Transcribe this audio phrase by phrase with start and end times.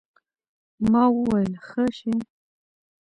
[0.91, 2.15] ما وويل ښه شى.